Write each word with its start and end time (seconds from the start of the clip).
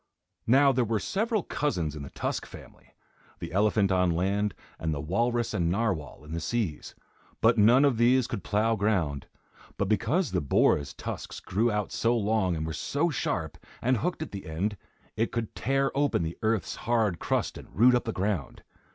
Now 0.47 0.71
there 0.71 0.83
were 0.83 0.97
several 0.99 1.43
cousins 1.43 1.95
in 1.95 2.01
the 2.01 2.09
Tusk 2.09 2.47
family. 2.47 2.95
The 3.37 3.51
elephant 3.51 3.91
on 3.91 4.09
land, 4.09 4.55
and 4.79 4.91
the 4.95 4.99
walrus 4.99 5.53
and 5.53 5.69
narwhal 5.69 6.23
in 6.25 6.31
the 6.31 6.39
seas; 6.39 6.95
but 7.39 7.59
none 7.59 7.85
of 7.85 7.97
these 7.97 8.25
could 8.25 8.43
plough 8.43 8.75
ground, 8.75 9.27
but 9.77 9.87
because 9.87 10.31
the 10.31 10.41
boar's 10.41 10.95
tusks 10.95 11.39
grew 11.39 11.71
out 11.71 11.91
so 11.91 12.17
long 12.17 12.55
and 12.55 12.65
were 12.65 12.73
so 12.73 13.11
sharp, 13.11 13.59
and 13.79 13.97
hooked 13.97 14.23
at 14.23 14.31
the 14.31 14.47
end, 14.47 14.75
it 15.15 15.31
could 15.31 15.53
tear 15.53 15.91
open 15.95 16.23
the 16.23 16.35
earth's 16.41 16.75
hard 16.77 17.19
crust 17.19 17.55
and 17.55 17.67
root 17.77 17.93
up 17.93 18.05
the 18.05 18.11
ground. 18.11 18.63